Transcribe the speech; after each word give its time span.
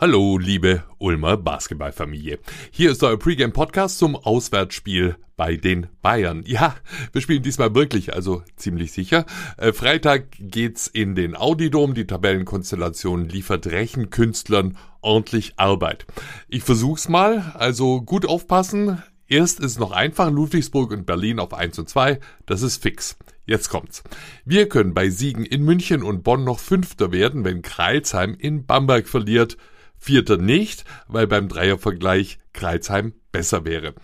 Hallo, 0.00 0.38
liebe 0.38 0.84
Ulmer 0.98 1.36
Basketballfamilie. 1.36 2.38
Hier 2.70 2.92
ist 2.92 3.02
euer 3.02 3.18
Pregame 3.18 3.52
Podcast 3.52 3.98
zum 3.98 4.14
Auswärtsspiel 4.14 5.16
bei 5.36 5.56
den 5.56 5.88
Bayern. 6.02 6.44
Ja, 6.46 6.76
wir 7.10 7.20
spielen 7.20 7.42
diesmal 7.42 7.74
wirklich, 7.74 8.14
also 8.14 8.44
ziemlich 8.54 8.92
sicher. 8.92 9.26
Äh, 9.56 9.72
Freitag 9.72 10.26
geht's 10.38 10.86
in 10.86 11.16
den 11.16 11.34
Audidom. 11.34 11.94
Die 11.94 12.06
Tabellenkonstellation 12.06 13.28
liefert 13.28 13.66
Rechenkünstlern 13.66 14.76
ordentlich 15.00 15.54
Arbeit. 15.56 16.06
Ich 16.46 16.62
versuch's 16.62 17.08
mal, 17.08 17.52
also 17.58 18.00
gut 18.00 18.24
aufpassen. 18.24 19.02
Erst 19.26 19.58
ist 19.58 19.80
noch 19.80 19.90
einfach 19.90 20.30
Ludwigsburg 20.30 20.92
und 20.92 21.06
Berlin 21.06 21.40
auf 21.40 21.52
1 21.52 21.76
und 21.76 21.88
2, 21.88 22.20
das 22.46 22.62
ist 22.62 22.80
fix. 22.80 23.16
Jetzt 23.46 23.68
kommt's. 23.68 24.04
Wir 24.44 24.68
können 24.68 24.94
bei 24.94 25.10
Siegen 25.10 25.44
in 25.44 25.64
München 25.64 26.04
und 26.04 26.22
Bonn 26.22 26.44
noch 26.44 26.60
Fünfter 26.60 27.10
werden, 27.10 27.44
wenn 27.44 27.62
Kreilsheim 27.62 28.36
in 28.38 28.64
Bamberg 28.64 29.08
verliert. 29.08 29.56
Vierter 29.98 30.36
nicht, 30.36 30.84
weil 31.06 31.26
beim 31.26 31.48
Dreiervergleich 31.48 32.38
Kreilsheim 32.52 33.12
besser 33.32 33.64
wäre. 33.64 33.94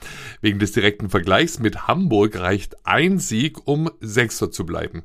Wegen 0.40 0.58
des 0.58 0.72
direkten 0.72 1.10
Vergleichs 1.10 1.58
mit 1.58 1.88
Hamburg 1.88 2.38
reicht 2.38 2.86
ein 2.86 3.18
Sieg, 3.18 3.66
um 3.66 3.90
Sechster 4.00 4.50
zu 4.50 4.66
bleiben. 4.66 5.04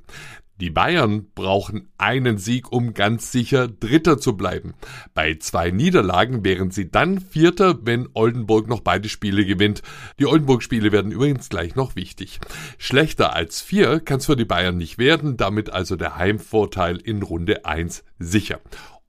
Die 0.59 0.69
Bayern 0.69 1.27
brauchen 1.35 1.87
einen 1.97 2.37
Sieg, 2.37 2.69
um 2.73 2.93
ganz 2.93 3.31
sicher 3.31 3.69
Dritter 3.69 4.17
zu 4.17 4.35
bleiben. 4.35 4.73
Bei 5.13 5.35
zwei 5.35 5.71
Niederlagen 5.71 6.43
wären 6.43 6.69
sie 6.69 6.91
dann 6.91 7.21
Vierter, 7.21 7.85
wenn 7.85 8.09
Oldenburg 8.13 8.67
noch 8.67 8.81
beide 8.81 9.07
Spiele 9.07 9.45
gewinnt. 9.45 9.81
Die 10.19 10.25
Oldenburg-Spiele 10.25 10.91
werden 10.91 11.13
übrigens 11.13 11.47
gleich 11.47 11.75
noch 11.75 11.95
wichtig. 11.95 12.41
Schlechter 12.77 13.33
als 13.33 13.61
vier 13.61 14.01
kann 14.01 14.17
es 14.17 14.25
für 14.25 14.35
die 14.35 14.43
Bayern 14.43 14.75
nicht 14.75 14.97
werden, 14.97 15.37
damit 15.37 15.69
also 15.69 15.95
der 15.95 16.17
Heimvorteil 16.17 16.97
in 16.97 17.21
Runde 17.21 17.63
1 17.63 18.03
sicher. 18.19 18.59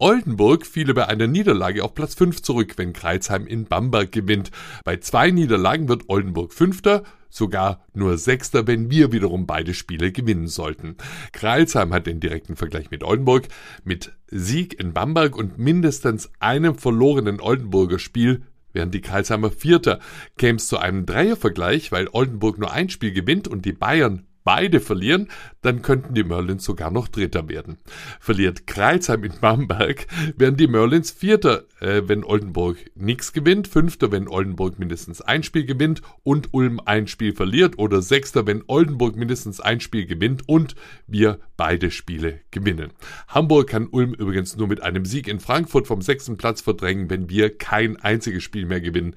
Oldenburg 0.03 0.65
fiele 0.65 0.95
bei 0.95 1.09
einer 1.09 1.27
Niederlage 1.27 1.85
auf 1.85 1.95
Platz 1.95 2.15
5 2.15 2.41
zurück, 2.41 2.73
wenn 2.79 2.95
Kreilsheim 2.95 3.47
in 3.47 3.67
Bamberg 3.67 4.11
gewinnt. 4.11 4.51
Bei 4.83 4.97
zwei 4.97 5.31
Niederlagen 5.31 5.91
wird 5.91 6.05
Oldenburg 6.09 6.55
Fünfter, 6.55 7.03
sogar 7.29 7.85
nur 7.93 8.17
Sechster, 8.17 8.67
wenn 8.67 8.91
wir 8.91 9.13
wiederum 9.13 9.47
beide 9.47 9.75
Spiele 9.75 10.11
gewinnen 10.11 10.49
sollten. 10.49 10.97
Kreilsheim 11.33 11.93
hat 11.93 12.07
den 12.07 12.19
direkten 12.19 12.57
Vergleich 12.57 12.91
mit 12.91 13.05
Oldenburg. 13.05 13.49
Mit 13.85 14.13
Sieg 14.29 14.81
in 14.81 14.95
Bamberg 14.95 15.37
und 15.37 15.59
mindestens 15.59 16.31
einem 16.39 16.77
verlorenen 16.77 17.39
Oldenburger 17.39 17.99
Spiel 17.99 18.41
während 18.73 18.95
die 18.95 19.03
Karlsheimer 19.03 19.51
Vierter. 19.51 20.01
Käme 20.39 20.57
es 20.57 20.67
zu 20.67 20.79
einem 20.79 21.05
Dreiervergleich, 21.05 21.93
weil 21.93 22.09
Oldenburg 22.11 22.59
nur 22.59 22.73
ein 22.73 22.89
Spiel 22.89 23.13
gewinnt 23.13 23.49
und 23.49 23.67
die 23.67 23.75
Bayern 23.75 24.25
beide 24.51 24.81
verlieren, 24.81 25.29
dann 25.63 25.81
könnten 25.81 26.13
die 26.13 26.25
Merlins 26.25 26.65
sogar 26.65 26.91
noch 26.91 27.07
Dritter 27.07 27.49
werden. 27.49 27.79
Verliert 28.19 28.67
Kreilsheim 28.67 29.23
in 29.23 29.35
Bamberg, 29.41 30.09
wären 30.37 30.57
die 30.57 30.67
Merlins 30.67 31.13
Vierter, 31.13 31.67
äh, 31.79 32.03
wenn 32.07 32.25
Oldenburg 32.25 32.79
nichts 32.97 33.33
gewinnt, 33.33 33.69
Fünfter, 33.69 34.11
wenn 34.11 34.27
Oldenburg 34.27 34.81
mindestens 34.81 35.21
ein 35.21 35.45
Spiel 35.45 35.67
gewinnt 35.67 36.03
und 36.25 36.53
Ulm 36.53 36.81
ein 36.85 37.07
Spiel 37.07 37.33
verliert 37.33 37.79
oder 37.79 38.03
Sechster, 38.03 38.45
wenn 38.45 38.65
Oldenburg 38.67 39.15
mindestens 39.15 39.61
ein 39.61 39.79
Spiel 39.79 40.07
gewinnt 40.07 40.49
und 40.49 40.75
wir 41.07 41.39
beide 41.57 41.93
Spiele 41.93 42.41
gewinnen. 42.51 42.91
Hamburg 43.29 43.69
kann 43.69 43.87
Ulm 43.87 44.15
übrigens 44.15 44.57
nur 44.57 44.67
mit 44.67 44.83
einem 44.83 45.05
Sieg 45.05 45.29
in 45.29 45.39
Frankfurt 45.39 45.87
vom 45.87 46.03
sechsten 46.03 46.39
Platz 46.39 46.61
verdrängen, 46.61 47.09
wenn 47.09 47.31
wir 47.31 47.57
kein 47.57 47.99
einziges 47.99 48.43
Spiel 48.43 48.67
mehr 48.67 48.81
gewinnen. 48.81 49.15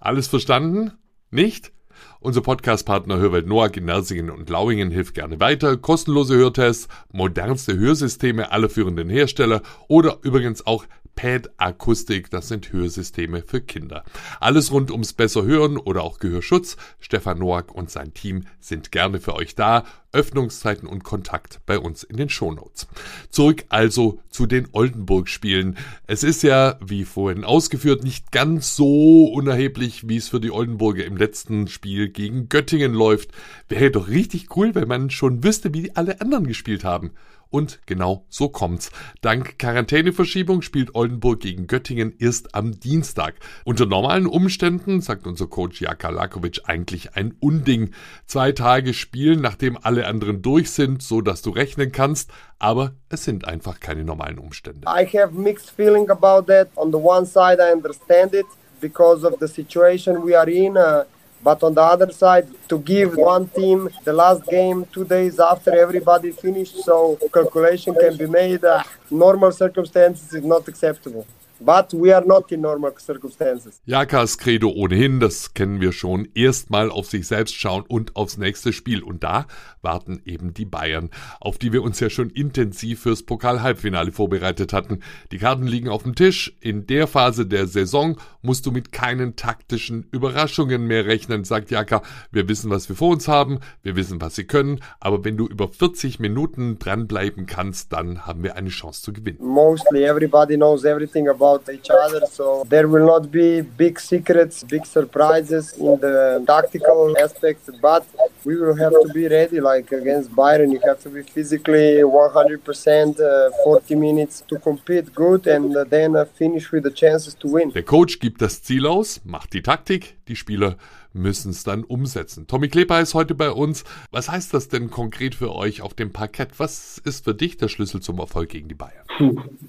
Alles 0.00 0.26
verstanden? 0.26 0.92
Nicht? 1.30 1.72
Unser 2.20 2.40
Podcastpartner 2.40 3.18
Hörwelt 3.18 3.46
Noack 3.46 3.76
in 3.76 3.84
Nersingen 3.84 4.30
und 4.30 4.48
Lauingen 4.50 4.90
hilft 4.90 5.14
gerne 5.14 5.40
weiter. 5.40 5.76
Kostenlose 5.76 6.34
Hörtests, 6.34 6.88
modernste 7.12 7.76
Hörsysteme 7.76 8.50
aller 8.52 8.68
führenden 8.68 9.08
Hersteller 9.08 9.62
oder 9.88 10.18
übrigens 10.22 10.66
auch 10.66 10.84
Pad 11.16 11.50
Akustik, 11.56 12.30
das 12.30 12.48
sind 12.48 12.72
Hörsysteme 12.72 13.42
für 13.42 13.62
Kinder. 13.62 14.04
Alles 14.38 14.70
rund 14.70 14.90
ums 14.90 15.14
besser 15.14 15.44
hören 15.44 15.78
oder 15.78 16.02
auch 16.02 16.18
Gehörschutz. 16.18 16.76
Stefan 17.00 17.38
Noack 17.38 17.74
und 17.74 17.90
sein 17.90 18.12
Team 18.12 18.44
sind 18.60 18.92
gerne 18.92 19.18
für 19.18 19.34
euch 19.34 19.54
da. 19.54 19.84
Öffnungszeiten 20.12 20.86
und 20.86 21.04
Kontakt 21.04 21.60
bei 21.66 21.78
uns 21.78 22.02
in 22.02 22.16
den 22.16 22.28
Shownotes. 22.28 22.86
Zurück 23.30 23.64
also 23.70 24.20
zu 24.30 24.46
den 24.46 24.68
Oldenburg-Spielen. 24.72 25.76
Es 26.06 26.22
ist 26.22 26.42
ja, 26.42 26.78
wie 26.84 27.04
vorhin 27.04 27.44
ausgeführt, 27.44 28.04
nicht 28.04 28.30
ganz 28.30 28.76
so 28.76 29.24
unerheblich, 29.26 30.08
wie 30.08 30.16
es 30.16 30.28
für 30.28 30.40
die 30.40 30.50
Oldenburger 30.50 31.04
im 31.04 31.16
letzten 31.16 31.68
Spiel 31.68 32.08
gegen 32.08 32.48
Göttingen 32.48 32.92
läuft. 32.92 33.30
Wäre 33.68 33.90
doch 33.90 34.08
richtig 34.08 34.54
cool, 34.56 34.74
wenn 34.74 34.88
man 34.88 35.10
schon 35.10 35.42
wüsste, 35.42 35.74
wie 35.74 35.94
alle 35.96 36.20
anderen 36.20 36.46
gespielt 36.46 36.84
haben. 36.84 37.12
Und 37.50 37.80
genau 37.86 38.24
so 38.28 38.48
kommt's. 38.48 38.90
Dank 39.20 39.58
Quarantäneverschiebung 39.58 40.62
spielt 40.62 40.94
Oldenburg 40.94 41.40
gegen 41.40 41.66
Göttingen 41.66 42.14
erst 42.18 42.54
am 42.54 42.78
Dienstag. 42.80 43.34
Unter 43.64 43.86
normalen 43.86 44.26
Umständen, 44.26 45.00
sagt 45.00 45.26
unser 45.26 45.46
Coach 45.46 45.80
Jaka 45.80 46.10
Lakovic, 46.10 46.62
eigentlich 46.64 47.14
ein 47.14 47.34
Unding. 47.40 47.92
Zwei 48.26 48.52
Tage 48.52 48.94
spielen, 48.94 49.40
nachdem 49.40 49.78
alle 49.80 50.06
anderen 50.06 50.42
durch 50.42 50.70
sind, 50.70 51.02
so 51.02 51.20
dass 51.20 51.42
du 51.42 51.50
rechnen 51.50 51.92
kannst, 51.92 52.30
aber 52.58 52.94
es 53.08 53.24
sind 53.24 53.46
einfach 53.46 53.80
keine 53.80 54.04
normalen 54.04 54.38
Umstände. 54.38 54.86
I 54.86 55.06
have 55.16 55.32
mixed 55.32 55.70
feeling 55.70 56.10
about 56.10 56.52
that. 56.52 56.68
On 56.76 56.90
the 56.90 56.98
one 56.98 57.26
side 57.26 57.58
I 57.60 57.72
understand 57.72 58.34
it 58.34 58.46
because 58.80 59.26
of 59.26 59.34
the 59.40 59.48
situation 59.48 60.24
we 60.24 60.38
are 60.38 60.50
in. 60.50 60.76
Uh 60.76 61.04
But 61.42 61.62
on 61.62 61.74
the 61.74 61.82
other 61.82 62.10
side, 62.12 62.48
to 62.68 62.78
give 62.78 63.16
one 63.16 63.48
team 63.48 63.88
the 64.04 64.12
last 64.12 64.44
game 64.46 64.84
two 64.92 65.04
days 65.04 65.38
after 65.38 65.76
everybody 65.76 66.32
finished, 66.32 66.82
so 66.84 67.18
calculation 67.32 67.94
can 67.94 68.16
be 68.16 68.26
made. 68.26 68.64
Uh, 68.64 68.82
normal 69.10 69.52
circumstances 69.52 70.32
is 70.34 70.44
not 70.44 70.66
acceptable. 70.66 71.26
But 71.60 71.92
we 71.92 72.14
are 72.14 72.24
not 72.26 72.52
in 72.52 72.60
normal 72.60 72.92
circumstances. 72.98 73.80
Jakas 73.86 74.36
Credo 74.36 74.68
ohnehin, 74.68 75.20
das 75.20 75.54
kennen 75.54 75.80
wir 75.80 75.92
schon, 75.92 76.28
erstmal 76.34 76.90
auf 76.90 77.06
sich 77.06 77.26
selbst 77.26 77.54
schauen 77.54 77.84
und 77.88 78.14
aufs 78.14 78.36
nächste 78.36 78.72
Spiel. 78.72 79.02
Und 79.02 79.24
da 79.24 79.46
warten 79.80 80.20
eben 80.26 80.52
die 80.52 80.66
Bayern, 80.66 81.10
auf 81.40 81.56
die 81.56 81.72
wir 81.72 81.82
uns 81.82 82.00
ja 82.00 82.10
schon 82.10 82.30
intensiv 82.30 83.00
fürs 83.02 83.22
Pokal-Halbfinale 83.22 84.12
vorbereitet 84.12 84.72
hatten. 84.72 85.00
Die 85.32 85.38
Karten 85.38 85.66
liegen 85.66 85.88
auf 85.88 86.02
dem 86.02 86.14
Tisch. 86.14 86.56
In 86.60 86.86
der 86.86 87.06
Phase 87.06 87.46
der 87.46 87.66
Saison 87.66 88.18
musst 88.42 88.66
du 88.66 88.70
mit 88.70 88.92
keinen 88.92 89.36
taktischen 89.36 90.06
Überraschungen 90.12 90.86
mehr 90.86 91.06
rechnen, 91.06 91.44
sagt 91.44 91.70
Jaka. 91.70 92.02
Wir 92.30 92.48
wissen, 92.48 92.70
was 92.70 92.88
wir 92.88 92.96
vor 92.96 93.10
uns 93.10 93.28
haben, 93.28 93.60
wir 93.82 93.96
wissen, 93.96 94.20
was 94.20 94.34
sie 94.34 94.44
können, 94.44 94.80
aber 95.00 95.24
wenn 95.24 95.36
du 95.36 95.46
über 95.46 95.68
40 95.68 96.20
Minuten 96.20 96.78
dranbleiben 96.78 97.46
kannst, 97.46 97.92
dann 97.92 98.26
haben 98.26 98.42
wir 98.42 98.56
eine 98.56 98.68
Chance 98.68 99.02
zu 99.02 99.12
gewinnen. 99.12 99.38
Mostly 99.40 100.04
everybody 100.04 100.56
knows 100.56 100.84
everything 100.84 101.28
about 101.28 101.45
about 101.46 101.72
each 101.72 101.90
other. 101.90 102.26
So 102.26 102.64
there 102.68 102.88
will 102.88 103.06
not 103.06 103.30
be 103.30 103.60
big 103.60 103.98
secrets, 104.00 104.64
big 104.64 104.86
surprises 104.86 105.72
in 105.74 105.98
the 106.00 106.44
tactical 106.46 107.16
aspects, 107.18 107.70
but 107.80 108.04
we 108.44 108.56
will 108.56 108.76
have 108.76 108.92
to 108.92 109.08
be 109.12 109.28
ready. 109.28 109.60
Like 109.60 109.92
against 109.92 110.30
Bayern, 110.30 110.72
you 110.72 110.80
have 110.84 111.00
to 111.02 111.10
be 111.10 111.22
physically 111.22 112.02
100%, 112.02 113.20
uh, 113.20 113.50
40 113.64 113.94
minutes 113.94 114.42
to 114.48 114.58
compete 114.58 115.14
good 115.14 115.46
and 115.46 115.74
then 115.90 116.16
uh, 116.16 116.24
finish 116.24 116.72
with 116.72 116.84
the 116.84 116.90
chances 116.90 117.34
to 117.36 117.48
win. 117.48 117.72
Der 117.72 117.82
Coach 117.82 118.18
gibt 118.18 118.40
das 118.42 118.62
Ziel 118.62 118.86
aus, 118.86 119.20
macht 119.24 119.52
die 119.52 119.62
Taktik, 119.62 120.16
die 120.28 120.36
Spieler 120.36 120.76
müssen 121.16 121.50
es 121.50 121.64
dann 121.64 121.82
umsetzen. 121.82 122.46
Tommy 122.46 122.68
Kleber 122.68 123.00
ist 123.00 123.14
heute 123.14 123.34
bei 123.34 123.50
uns. 123.50 123.84
Was 124.10 124.28
heißt 124.28 124.52
das 124.54 124.68
denn 124.68 124.90
konkret 124.90 125.34
für 125.34 125.54
euch 125.54 125.82
auf 125.82 125.94
dem 125.94 126.12
Parkett? 126.12 126.50
Was 126.58 126.98
ist 126.98 127.24
für 127.24 127.34
dich 127.34 127.56
der 127.56 127.68
Schlüssel 127.68 128.00
zum 128.00 128.18
Erfolg 128.18 128.50
gegen 128.50 128.68
die 128.68 128.74
Bayern? 128.74 129.06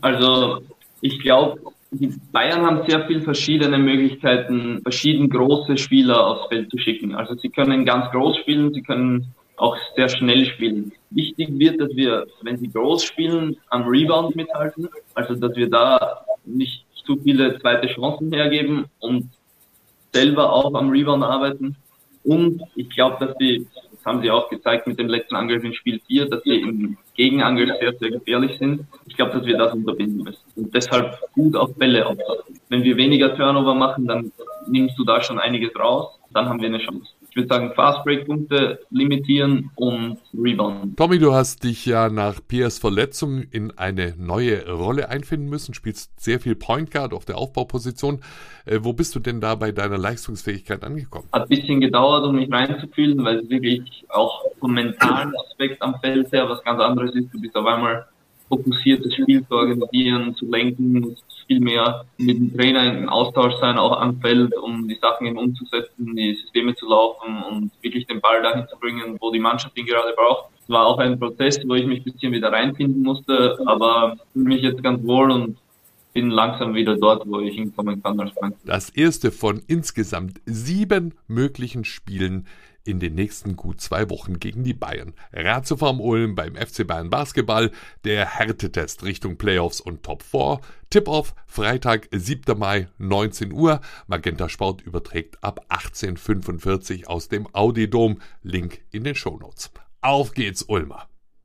Also 0.01 0.61
ich 1.01 1.19
glaube, 1.19 1.59
die 1.91 2.13
Bayern 2.31 2.65
haben 2.65 2.87
sehr 2.87 3.05
viele 3.07 3.21
verschiedene 3.21 3.77
Möglichkeiten, 3.77 4.81
verschieden 4.81 5.29
große 5.29 5.77
Spieler 5.77 6.27
aufs 6.27 6.47
Feld 6.47 6.69
zu 6.69 6.77
schicken. 6.77 7.15
Also 7.15 7.35
sie 7.35 7.49
können 7.49 7.85
ganz 7.85 8.11
groß 8.11 8.37
spielen, 8.37 8.73
sie 8.73 8.81
können 8.81 9.33
auch 9.55 9.75
sehr 9.95 10.09
schnell 10.09 10.45
spielen. 10.45 10.91
Wichtig 11.09 11.49
wird, 11.57 11.79
dass 11.79 11.95
wir, 11.95 12.27
wenn 12.41 12.57
sie 12.57 12.69
groß 12.69 13.03
spielen, 13.03 13.57
am 13.69 13.87
Rebound 13.87 14.35
mithalten. 14.35 14.89
Also 15.13 15.35
dass 15.35 15.55
wir 15.55 15.69
da 15.69 16.25
nicht 16.45 16.85
zu 17.05 17.15
viele 17.17 17.57
zweite 17.59 17.87
Chancen 17.87 18.31
hergeben 18.33 18.85
und 18.99 19.29
selber 20.13 20.51
auch 20.51 20.73
am 20.73 20.89
Rebound 20.89 21.23
arbeiten. 21.23 21.75
Und 22.23 22.61
ich 22.75 22.89
glaube, 22.89 23.25
dass 23.25 23.35
sie 23.39 23.65
haben 24.07 24.21
sie 24.21 24.31
auch 24.31 24.49
gezeigt 24.49 24.87
mit 24.87 24.97
dem 24.97 25.07
letzten 25.07 25.35
Angriff 25.35 25.63
in 25.63 25.73
Spiel 25.73 25.99
4, 26.07 26.29
dass 26.29 26.41
sie 26.43 26.61
im 26.61 26.97
Gegenangriff 27.15 27.71
sehr, 27.79 27.93
sehr 27.93 28.11
gefährlich 28.11 28.57
sind. 28.57 28.85
Ich 29.05 29.15
glaube, 29.15 29.33
dass 29.33 29.45
wir 29.45 29.57
das 29.57 29.73
unterbinden 29.73 30.23
müssen. 30.23 30.41
Und 30.55 30.73
deshalb 30.73 31.19
gut 31.33 31.55
auf 31.55 31.75
Bälle 31.75 32.05
aufpassen. 32.05 32.59
Wenn 32.69 32.83
wir 32.83 32.95
weniger 32.97 33.35
Turnover 33.35 33.75
machen, 33.75 34.07
dann 34.07 34.31
nimmst 34.67 34.97
du 34.97 35.03
da 35.03 35.21
schon 35.21 35.39
einiges 35.39 35.77
raus. 35.77 36.17
Dann 36.31 36.47
haben 36.47 36.61
wir 36.61 36.67
eine 36.67 36.79
Chance 36.79 37.16
würde 37.35 37.47
sagen, 37.47 37.71
Fastbreak-Punkte 37.75 38.79
limitieren 38.89 39.71
und 39.75 40.17
Rebound. 40.33 40.97
Tommy, 40.97 41.19
du 41.19 41.33
hast 41.33 41.63
dich 41.63 41.85
ja 41.85 42.09
nach 42.09 42.39
PS 42.47 42.79
Verletzung 42.79 43.43
in 43.43 43.77
eine 43.77 44.15
neue 44.17 44.69
Rolle 44.69 45.09
einfinden 45.09 45.49
müssen, 45.49 45.73
spielst 45.73 46.19
sehr 46.19 46.39
viel 46.39 46.55
Point 46.55 46.91
Guard 46.91 47.13
auf 47.13 47.25
der 47.25 47.37
Aufbauposition. 47.37 48.21
Äh, 48.65 48.79
wo 48.81 48.93
bist 48.93 49.15
du 49.15 49.19
denn 49.19 49.39
da 49.39 49.55
bei 49.55 49.71
deiner 49.71 49.97
Leistungsfähigkeit 49.97 50.83
angekommen? 50.83 51.27
Hat 51.31 51.43
ein 51.43 51.47
bisschen 51.47 51.79
gedauert, 51.81 52.25
um 52.25 52.35
mich 52.35 52.51
reinzufühlen, 52.51 53.23
weil 53.23 53.37
es 53.37 53.49
wirklich 53.49 54.05
auch 54.09 54.43
vom 54.59 54.73
mentalen 54.73 55.33
Aspekt 55.45 55.81
am 55.81 55.99
Feld 56.01 56.31
her 56.31 56.49
was 56.49 56.63
ganz 56.63 56.81
anderes 56.81 57.13
ist. 57.15 57.33
Du 57.33 57.39
bist 57.39 57.55
auf 57.55 57.65
einmal 57.65 58.05
fokussiertes 58.49 59.13
Spiel 59.13 59.45
zu 59.47 59.55
organisieren, 59.55 60.35
zu 60.35 60.49
lenken, 60.49 61.15
viel 61.47 61.59
mehr 61.59 62.05
mit 62.17 62.37
dem 62.37 62.55
Trainer 62.55 62.83
im 62.93 63.09
Austausch 63.09 63.53
sein, 63.59 63.77
auch 63.77 63.99
am 63.99 64.19
Feld, 64.19 64.55
um 64.57 64.87
die 64.87 64.99
Sachen 65.01 65.27
eben 65.27 65.37
umzusetzen, 65.37 66.15
die 66.15 66.35
Systeme 66.35 66.75
zu 66.75 66.87
laufen 66.87 67.41
und 67.49 67.71
wirklich 67.81 68.05
den 68.05 68.21
Ball 68.21 68.41
dahin 68.41 68.67
zu 68.67 68.77
bringen, 68.77 69.17
wo 69.19 69.31
die 69.31 69.39
Mannschaft 69.39 69.77
ihn 69.77 69.85
gerade 69.85 70.13
braucht. 70.15 70.49
Es 70.61 70.69
war 70.69 70.85
auch 70.85 70.99
ein 70.99 71.17
Prozess, 71.17 71.59
wo 71.65 71.75
ich 71.75 71.85
mich 71.85 71.99
ein 71.99 72.11
bisschen 72.11 72.33
wieder 72.33 72.51
reinfinden 72.51 73.01
musste, 73.01 73.57
aber 73.65 74.17
fühle 74.33 74.45
mich 74.45 74.61
jetzt 74.61 74.83
ganz 74.83 75.01
wohl 75.05 75.31
und 75.31 75.57
bin 76.13 76.29
langsam 76.29 76.73
wieder 76.73 76.97
dort, 76.97 77.27
wo 77.27 77.39
ich 77.39 77.55
hinkommen 77.55 78.01
kann. 78.01 78.31
Das 78.65 78.89
erste 78.89 79.31
von 79.31 79.61
insgesamt 79.67 80.41
sieben 80.45 81.13
möglichen 81.27 81.85
Spielen 81.85 82.47
in 82.87 82.99
den 82.99 83.15
nächsten 83.15 83.55
gut 83.55 83.81
zwei 83.81 84.09
Wochen 84.09 84.39
gegen 84.39 84.63
die 84.63 84.73
Bayern. 84.73 85.13
Ratiofarm 85.33 85.99
Ulm 85.99 86.35
beim 86.35 86.55
FC 86.55 86.87
Bayern 86.87 87.09
Basketball, 87.09 87.71
der 88.05 88.25
Härtetest 88.25 89.03
Richtung 89.03 89.37
Playoffs 89.37 89.81
und 89.81 90.03
Top 90.03 90.23
4. 90.23 90.61
Tip-Off 90.89 91.35
Freitag, 91.45 92.07
7. 92.11 92.57
Mai, 92.57 92.87
19 92.97 93.51
Uhr. 93.51 93.81
Magenta 94.07 94.47
Sport 94.47 94.81
überträgt 94.81 95.43
ab 95.43 95.65
18.45 95.69 97.05
aus 97.05 97.27
dem 97.27 97.53
Audi 97.53 97.89
Dom. 97.89 98.21
Link 98.41 98.81
in 98.91 99.03
den 99.03 99.15
Shownotes. 99.15 99.71
Auf 100.01 100.31
geht's, 100.31 100.63
Ulmer! 100.63 101.07